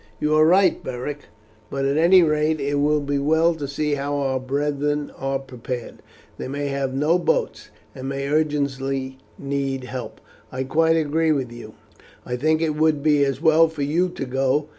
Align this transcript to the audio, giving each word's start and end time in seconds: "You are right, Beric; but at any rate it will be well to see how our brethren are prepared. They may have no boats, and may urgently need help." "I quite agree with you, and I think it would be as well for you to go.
"You 0.19 0.33
are 0.33 0.47
right, 0.47 0.83
Beric; 0.83 1.25
but 1.69 1.85
at 1.85 1.95
any 1.95 2.23
rate 2.23 2.59
it 2.59 2.79
will 2.79 3.01
be 3.01 3.19
well 3.19 3.53
to 3.53 3.67
see 3.67 3.93
how 3.93 4.15
our 4.15 4.39
brethren 4.39 5.11
are 5.15 5.37
prepared. 5.37 6.01
They 6.39 6.47
may 6.47 6.69
have 6.69 6.91
no 6.95 7.19
boats, 7.19 7.69
and 7.93 8.09
may 8.09 8.27
urgently 8.27 9.19
need 9.37 9.83
help." 9.83 10.19
"I 10.51 10.63
quite 10.63 10.95
agree 10.95 11.31
with 11.31 11.51
you, 11.51 11.75
and 12.25 12.33
I 12.33 12.35
think 12.35 12.63
it 12.63 12.75
would 12.75 13.03
be 13.03 13.23
as 13.23 13.43
well 13.43 13.67
for 13.67 13.83
you 13.83 14.09
to 14.09 14.25
go. 14.25 14.69